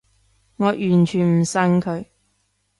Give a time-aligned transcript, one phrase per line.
[0.55, 2.07] 我完全唔信佢